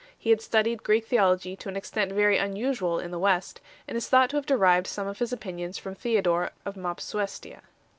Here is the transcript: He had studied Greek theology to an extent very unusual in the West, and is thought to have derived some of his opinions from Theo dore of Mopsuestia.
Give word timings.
He 0.17 0.31
had 0.31 0.41
studied 0.41 0.81
Greek 0.81 1.05
theology 1.05 1.55
to 1.57 1.69
an 1.69 1.75
extent 1.75 2.11
very 2.11 2.39
unusual 2.39 2.97
in 2.99 3.11
the 3.11 3.19
West, 3.19 3.61
and 3.87 3.95
is 3.95 4.09
thought 4.09 4.31
to 4.31 4.35
have 4.37 4.47
derived 4.47 4.87
some 4.87 5.05
of 5.05 5.19
his 5.19 5.31
opinions 5.31 5.77
from 5.77 5.93
Theo 5.93 6.21
dore 6.21 6.49
of 6.65 6.75
Mopsuestia. 6.75 7.61